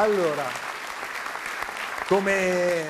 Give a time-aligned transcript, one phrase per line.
[0.00, 0.44] Allora,
[2.06, 2.84] come,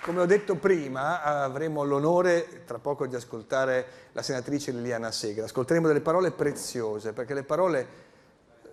[0.00, 5.44] come, ho detto prima, avremo l'onore tra poco di ascoltare la senatrice Liliana Segra.
[5.44, 7.88] Ascolteremo delle parole preziose, perché le parole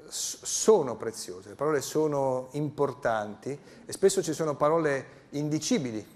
[0.07, 6.07] sono preziose, le parole sono importanti e spesso ci sono parole indicibili,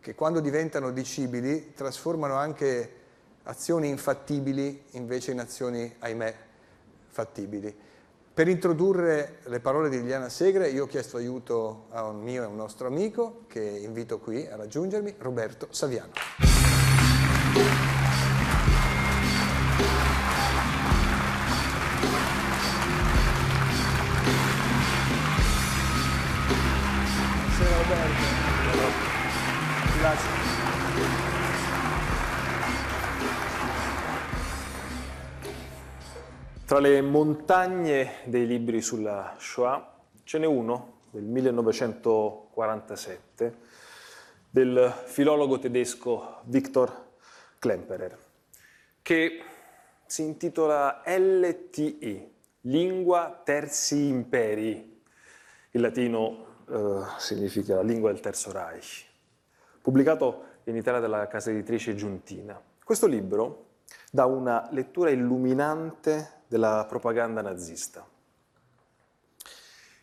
[0.00, 2.96] che quando diventano dicibili trasformano anche
[3.44, 6.36] azioni infattibili invece in azioni, ahimè,
[7.08, 7.86] fattibili.
[8.38, 12.46] Per introdurre le parole di Liliana Segre io ho chiesto aiuto a un mio e
[12.46, 16.12] un nostro amico che invito qui a raggiungermi, Roberto Saviano.
[27.42, 28.22] Buonasera Roberto.
[29.98, 31.37] Grazie.
[36.68, 43.54] Tra le montagne dei libri sulla Shoah ce n'è uno del 1947
[44.50, 47.06] del filologo tedesco Viktor
[47.58, 48.18] Klemperer
[49.00, 49.42] che
[50.04, 55.00] si intitola LTI, Lingua Terzi Imperi.
[55.70, 59.06] Il latino eh, significa la lingua del Terzo Reich,
[59.80, 62.62] pubblicato in Italia dalla casa editrice Giuntina.
[62.84, 63.67] Questo libro
[64.10, 68.06] dà una lettura illuminante della propaganda nazista.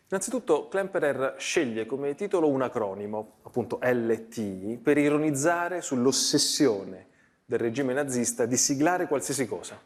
[0.08, 7.08] Innanzitutto Klemperer sceglie come titolo un acronimo, appunto LT, per ironizzare sull'ossessione
[7.44, 9.80] del regime nazista di siglare qualsiasi cosa.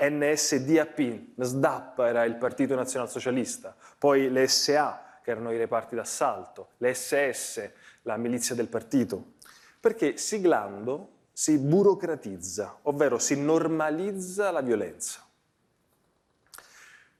[0.00, 0.98] NSDAP,
[1.36, 7.70] NSDAP era il partito nazionalsocialista, poi le SA, che erano i reparti d'assalto, le SS,
[8.02, 9.34] la milizia del partito,
[9.78, 15.26] perché siglando si burocratizza, ovvero si normalizza la violenza.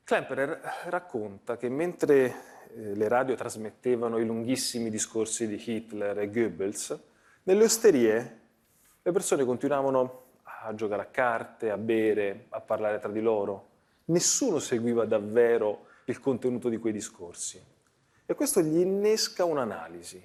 [0.05, 2.24] Klemperer racconta che mentre
[2.74, 6.98] eh, le radio trasmettevano i lunghissimi discorsi di Hitler e Goebbels,
[7.44, 8.40] nelle osterie
[9.02, 13.68] le persone continuavano a giocare a carte, a bere, a parlare tra di loro.
[14.06, 17.61] Nessuno seguiva davvero il contenuto di quei discorsi.
[18.24, 20.24] E questo gli innesca un'analisi,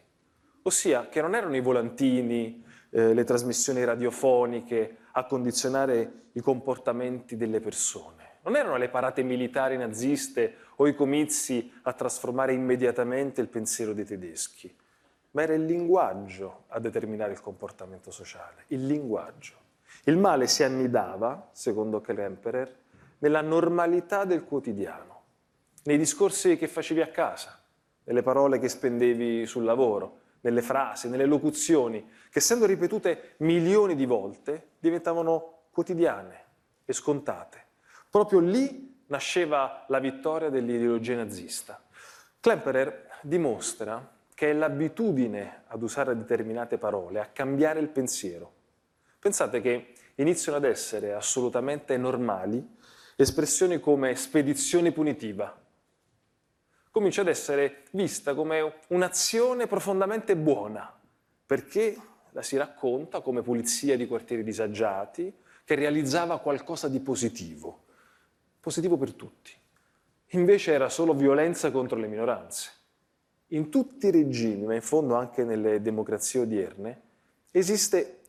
[0.64, 7.60] ossia che non erano i volantini, eh, le trasmissioni radiofoniche a condizionare i comportamenti delle
[7.60, 8.18] persone
[8.48, 14.06] non erano le parate militari naziste o i comizi a trasformare immediatamente il pensiero dei
[14.06, 14.74] tedeschi,
[15.32, 19.56] ma era il linguaggio a determinare il comportamento sociale, il linguaggio.
[20.06, 22.74] Il male si annidava, secondo Klemperer,
[23.18, 25.24] nella normalità del quotidiano,
[25.84, 27.60] nei discorsi che facevi a casa,
[28.06, 34.06] nelle parole che spendevi sul lavoro, nelle frasi, nelle locuzioni, che essendo ripetute milioni di
[34.06, 36.46] volte diventavano quotidiane
[36.86, 37.66] e scontate.
[38.10, 41.84] Proprio lì nasceva la vittoria dell'ideologia nazista.
[42.40, 48.54] Klemperer dimostra che è l'abitudine ad usare determinate parole, a cambiare il pensiero.
[49.20, 52.76] Pensate che iniziano ad essere assolutamente normali
[53.18, 55.54] espressioni come spedizione punitiva.
[56.98, 60.92] Comincia ad essere vista come un'azione profondamente buona,
[61.46, 61.96] perché
[62.32, 65.32] la si racconta come pulizia di quartieri disagiati,
[65.64, 67.84] che realizzava qualcosa di positivo
[68.60, 69.52] positivo per tutti.
[70.30, 72.72] Invece era solo violenza contro le minoranze.
[73.50, 77.02] In tutti i regimi, ma in fondo anche nelle democrazie odierne,
[77.52, 78.22] esiste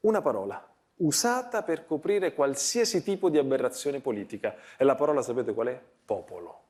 [0.00, 4.56] una parola usata per coprire qualsiasi tipo di aberrazione politica.
[4.78, 5.78] E la parola sapete qual è?
[6.06, 6.68] Popolo.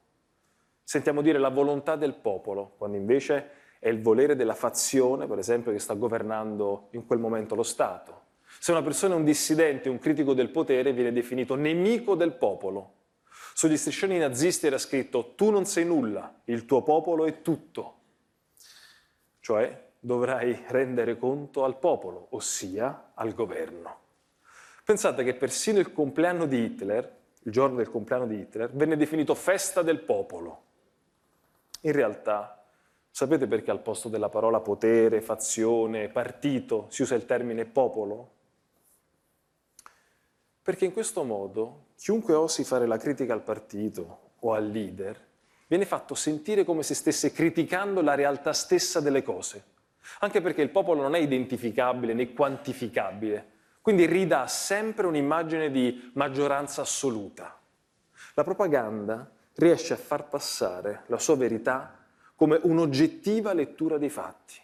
[0.91, 5.71] Sentiamo dire la volontà del popolo, quando invece è il volere della fazione, per esempio,
[5.71, 8.23] che sta governando in quel momento lo Stato.
[8.59, 12.95] Se una persona è un dissidente, un critico del potere, viene definito nemico del popolo.
[13.55, 17.95] Sugli striscioni nazisti era scritto tu non sei nulla, il tuo popolo è tutto.
[19.39, 23.99] Cioè dovrai rendere conto al popolo, ossia al governo.
[24.85, 29.37] Pensate che persino il compleanno di Hitler, il giorno del compleanno di Hitler, venne definito
[29.37, 30.65] festa del popolo.
[31.81, 32.65] In realtà,
[33.11, 38.33] sapete perché al posto della parola potere, fazione, partito si usa il termine popolo?
[40.63, 45.29] Perché in questo modo chiunque osi fare la critica al partito o al leader
[45.67, 49.65] viene fatto sentire come se stesse criticando la realtà stessa delle cose.
[50.21, 53.47] Anche perché il popolo non è identificabile né quantificabile,
[53.81, 57.59] quindi ridà sempre un'immagine di maggioranza assoluta.
[58.35, 59.31] La propaganda
[59.61, 61.99] riesce a far passare la sua verità
[62.35, 64.55] come un'oggettiva lettura dei fatti.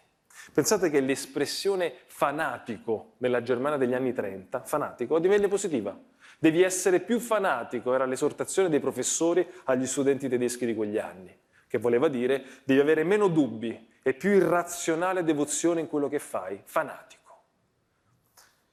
[0.51, 5.97] Pensate che l'espressione fanatico nella Germania degli anni 30, fanatico, divenne positiva.
[6.39, 11.35] Devi essere più fanatico, era l'esortazione dei professori agli studenti tedeschi di quegli anni.
[11.67, 16.61] che voleva dire devi avere meno dubbi e più irrazionale devozione in quello che fai,
[16.63, 17.15] fanatico.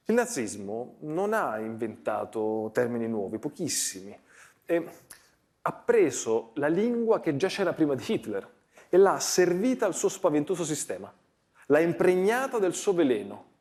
[0.05, 4.17] Il nazismo non ha inventato termini nuovi, pochissimi.
[4.65, 4.87] E
[5.67, 8.47] ha preso la lingua che già c'era prima di Hitler
[8.87, 11.11] e l'ha servita al suo spaventoso sistema,
[11.67, 13.53] l'ha impregnata del suo veleno.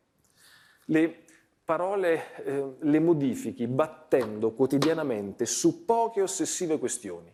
[0.87, 1.25] Le
[1.65, 7.33] parole eh, le modifichi battendo quotidianamente su poche ossessive questioni.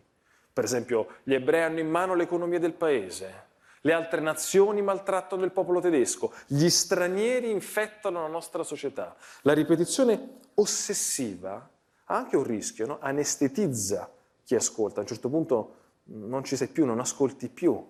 [0.53, 3.49] Per esempio, gli ebrei hanno in mano l'economia del paese,
[3.81, 9.17] le altre nazioni maltrattano il popolo tedesco, gli stranieri infettano la nostra società.
[9.41, 11.69] La ripetizione ossessiva
[12.05, 12.99] ha anche un rischio, no?
[13.01, 14.09] anestetizza
[14.51, 14.99] chi ascolta.
[14.99, 17.89] A un certo punto non ci sei più, non ascolti più,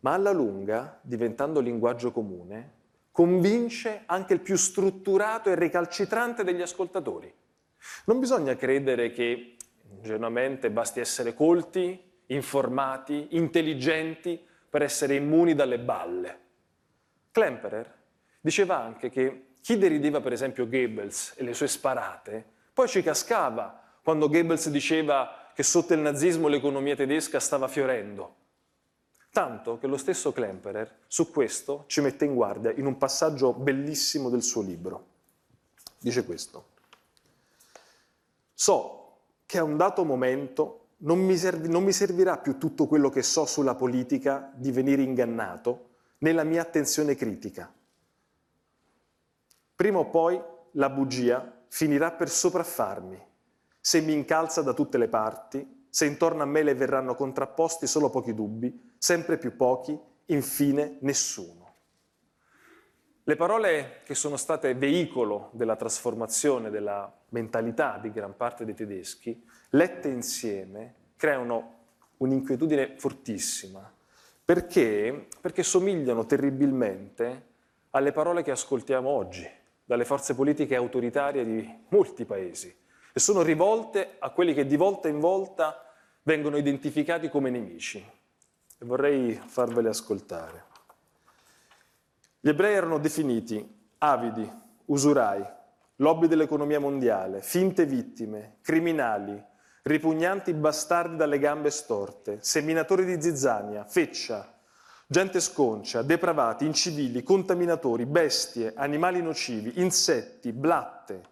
[0.00, 2.74] ma alla lunga, diventando linguaggio comune,
[3.10, 7.32] convince anche il più strutturato e recalcitrante degli ascoltatori.
[8.04, 9.56] Non bisogna credere che
[9.90, 16.38] ingenuamente basti essere colti, informati, intelligenti per essere immuni dalle balle.
[17.32, 17.94] Klemperer
[18.40, 23.98] diceva anche che chi derideva per esempio Goebbels e le sue sparate, poi ci cascava
[24.04, 28.36] quando Goebbels diceva che sotto il nazismo l'economia tedesca stava fiorendo.
[29.30, 34.30] Tanto che lo stesso Klemperer su questo ci mette in guardia in un passaggio bellissimo
[34.30, 35.06] del suo libro.
[35.98, 36.68] Dice questo.
[38.54, 43.10] So che a un dato momento non mi, serv- non mi servirà più tutto quello
[43.10, 45.88] che so sulla politica di venire ingannato
[46.20, 47.70] nella mia attenzione critica.
[49.76, 50.40] Prima o poi
[50.70, 53.28] la bugia finirà per sopraffarmi,
[53.80, 58.10] se mi incalza da tutte le parti, se intorno a me le verranno contrapposti solo
[58.10, 61.58] pochi dubbi, sempre più pochi, infine nessuno.
[63.24, 69.44] Le parole che sono state veicolo della trasformazione della mentalità di gran parte dei tedeschi,
[69.70, 71.78] lette insieme, creano
[72.18, 73.92] un'inquietudine fortissima.
[74.44, 75.28] Perché?
[75.40, 77.48] Perché somigliano terribilmente
[77.90, 79.48] alle parole che ascoltiamo oggi
[79.84, 82.76] dalle forze politiche autoritarie di molti paesi
[83.12, 85.84] e sono rivolte a quelli che di volta in volta
[86.22, 87.98] vengono identificati come nemici.
[88.78, 90.64] E vorrei farvele ascoltare.
[92.40, 94.50] Gli ebrei erano definiti avidi,
[94.86, 95.44] usurai,
[95.96, 99.42] lobby dell'economia mondiale, finte vittime, criminali,
[99.82, 104.54] ripugnanti bastardi dalle gambe storte, seminatori di zizzania, feccia,
[105.06, 111.29] gente sconcia, depravati, incivili, contaminatori, bestie, animali nocivi, insetti, blatte,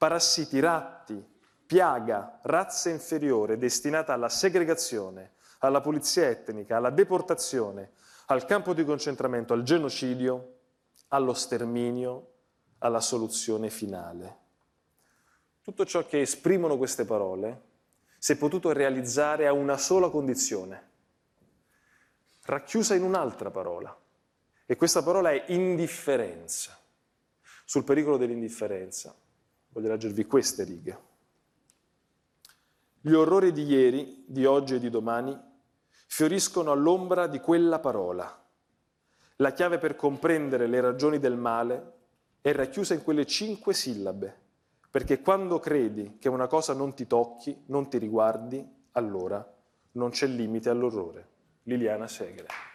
[0.00, 1.22] parassiti, ratti,
[1.66, 7.92] piaga, razza inferiore destinata alla segregazione, alla pulizia etnica, alla deportazione,
[8.28, 10.54] al campo di concentramento, al genocidio,
[11.08, 12.30] allo sterminio,
[12.78, 14.38] alla soluzione finale.
[15.60, 17.64] Tutto ciò che esprimono queste parole
[18.16, 20.88] si è potuto realizzare a una sola condizione,
[22.44, 23.94] racchiusa in un'altra parola.
[24.64, 26.74] E questa parola è indifferenza.
[27.66, 29.14] Sul pericolo dell'indifferenza
[29.70, 30.98] voglio leggervi queste righe.
[33.00, 35.38] Gli orrori di ieri, di oggi e di domani
[36.06, 38.36] fioriscono all'ombra di quella parola.
[39.36, 41.92] La chiave per comprendere le ragioni del male
[42.42, 44.38] è racchiusa in quelle cinque sillabe,
[44.90, 49.42] perché quando credi che una cosa non ti tocchi, non ti riguardi, allora
[49.92, 51.28] non c'è limite all'orrore.
[51.62, 52.69] Liliana Segre.